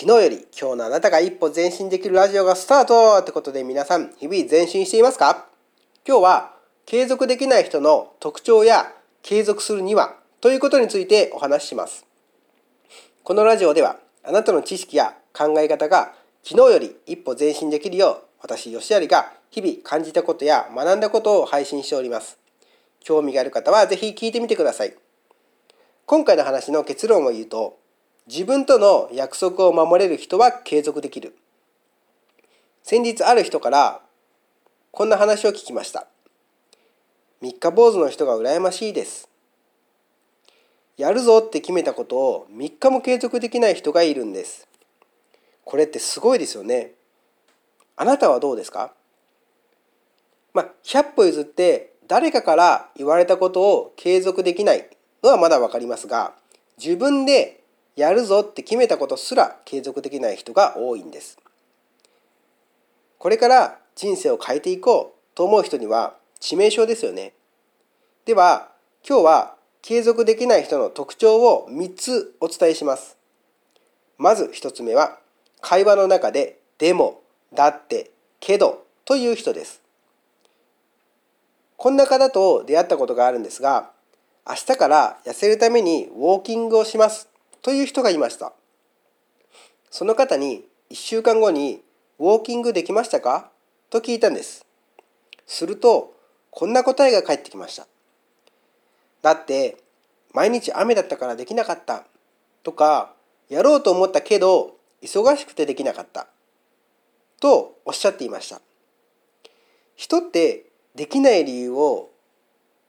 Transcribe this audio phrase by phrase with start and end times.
[0.00, 5.48] 昨日より今日のあなたが一歩前進できるラジオがスタートってことで皆さん日々前進していますか？
[6.06, 6.54] 今日は
[6.86, 8.92] 継続できない人の特徴や
[9.24, 12.06] 継続するにはということについてお話しします。
[13.24, 22.38] このラジオではあなたの知識や考え方が昨日より一歩前進できるよう私吉有が日々感じたことや学んだことを配信しております。
[23.00, 24.94] 興味がある方はぜひ聞いてみてください。
[26.06, 27.80] 今回の話の結論を言うと
[28.28, 31.34] 自分との約束を守れる人は継続できる。
[32.82, 34.02] 先日ある人から
[34.90, 36.06] こんな話を聞きました。
[37.40, 39.30] 三日坊主の人が羨ましいです。
[40.98, 44.68] やるぞって決めたことを3日も継続できない人がいるんです。
[45.64, 46.92] これってすごいですよね。
[47.96, 48.92] あなたはどうですか？
[50.52, 54.86] まあ100歩譲って誰かから言われたことを継続できない
[55.22, 56.34] のはまだ分かりますが
[56.76, 57.57] 自分で
[57.98, 61.36] やるぞって決めたことすら継続できない人が多いんです。
[63.18, 67.32] これから人生を変えていこうと思う人には致命傷ですよね。
[68.24, 68.70] では
[69.04, 73.16] 今日は継続できない人の特徴を3つお伝えします。
[74.16, 75.18] まず1つ目は
[75.60, 79.82] 会話の中で「でも」「だって」「けど」という人です。
[81.76, 83.90] こんな方と出会ったことがあるんですが
[84.48, 87.28] 明日から痩せるためにウォーキングをします
[87.62, 88.52] という人がいました。
[89.90, 91.82] その方に1週間後に
[92.18, 93.50] 「ウォーキングできましたか?」
[93.90, 94.64] と聞いたんです。
[95.46, 96.14] すると
[96.50, 97.86] こんな答えが返ってきました。
[99.22, 99.76] だって
[100.32, 102.04] 毎日雨だったからできなかった。
[102.62, 103.14] とか
[103.48, 106.28] やろうと思ったけど忙しくてできなかった。
[107.40, 108.60] とおっしゃっていました。
[109.96, 112.10] 人ってできない理由を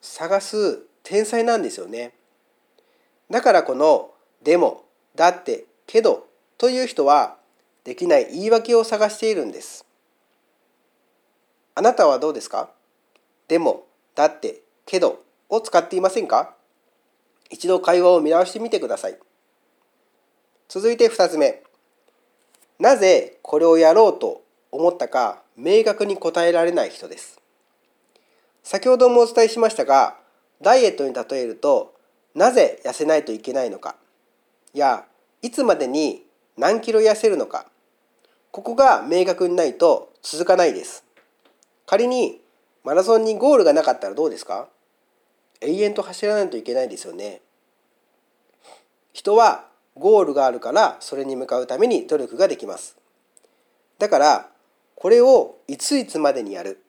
[0.00, 2.14] 探す天才なんですよね。
[3.30, 6.26] だからこのでも、だって、けど
[6.58, 7.36] という人は
[7.84, 9.84] できない言い訳を探しているんです。
[11.74, 12.70] あなたはどうですか？
[13.46, 16.54] でも、だって、けどを使っていませんか？
[17.50, 19.18] 一度会話を見直してみてください。
[20.68, 21.62] 続いて2つ目。
[22.78, 27.40] なぜこれをやろうと思ったか明確に答えられない人です。
[28.62, 30.18] 先ほどもお伝えしましたが、
[30.60, 31.94] ダイエットに例えると、
[32.34, 33.96] なぜ痩せないといけないのか
[34.74, 35.04] や
[35.42, 36.24] いつまでに
[36.56, 37.66] 何キロ痩せるのか。
[38.50, 41.04] ここが明確にないと続かないです。
[41.86, 42.40] 仮に
[42.84, 44.68] マラソンにゴールがなかったらどうですか？
[45.60, 47.40] 永遠と走らないといけないですよね。
[49.12, 52.96] 人はゴールがあるからそれに向かうために努力ができます。
[53.98, 54.48] だから
[54.94, 56.82] これをいついつまでにやる？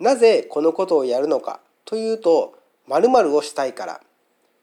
[0.00, 4.00] なぜこのことをやるのかというと〇〇をしたいから。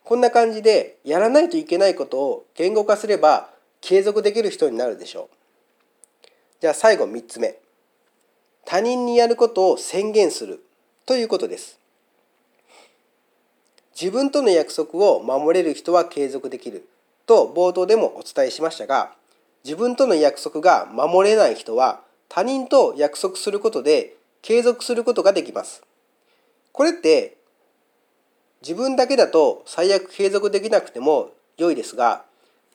[0.04, 3.50] こんな感じでやらないといけないことを言語化すれば
[3.82, 6.28] 継続できる人になるでしょう。
[6.60, 7.58] じゃあ最後3つ目。
[8.66, 10.64] 他人にやることを宣言する
[11.06, 11.80] ということです。
[14.00, 16.88] 自分との約束を守れる人は継続できる
[17.26, 19.14] と冒頭でもお伝えしましたが
[19.64, 25.84] 自分との約束が守れない人は他人と約束することで継続することができます。
[26.72, 27.38] これって
[28.62, 32.24] 自分だけだと最悪継続できなくても良いですが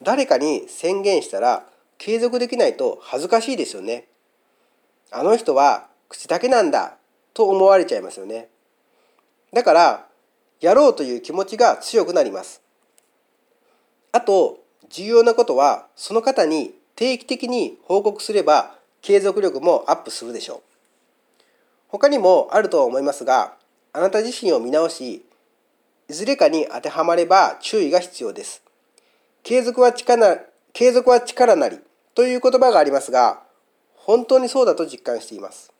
[0.02, 1.64] 誰かに宣言したら
[1.98, 4.06] 継続できないと恥ずかしいですよね。
[5.10, 6.96] あの人は口だけなんだ
[7.32, 8.48] と思われちゃいますよね。
[9.52, 10.06] だから
[10.60, 12.60] やろうという気持ちが強くなります。
[14.12, 14.58] あと
[14.90, 20.62] 重要なことはその方に定期的に報告すれば継続力もアップするでしょう。
[21.88, 23.54] 他にもあるとは思いますが
[23.92, 25.24] あなた自身を見直し
[26.08, 28.62] いずれかに当てはまれば注意が必要です。
[29.42, 30.38] 継続は力
[30.72, 31.80] 継続は力なり
[32.14, 33.42] という言葉がありますが、
[33.94, 35.72] 本当にそうだと実感しています。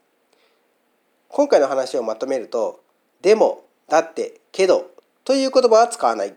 [1.28, 2.80] 今回の話をまとめると、
[3.22, 4.90] でも、だって、けど
[5.24, 6.34] という言葉は使わない。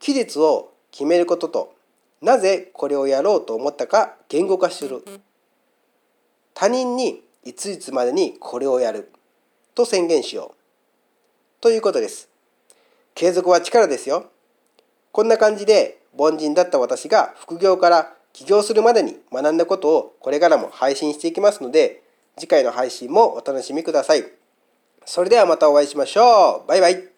[0.00, 1.74] 期日を決めることと、
[2.20, 5.04] なぜこれをやろうと思ったか言語化する。
[6.52, 9.12] 他人にいついつまでにこれをやる
[9.74, 10.57] と宣言しよう。
[11.60, 12.28] ということです。
[13.14, 14.26] 継続は力ですよ。
[15.10, 22.02] こんな感じで凡人だった私が副業から起業するまでに学んだことをこれからも配信していきますので
[22.36, 24.24] 次回の配信もお楽しみください。
[25.04, 26.68] それではまたお会いしましょう。
[26.68, 27.17] バイバイ。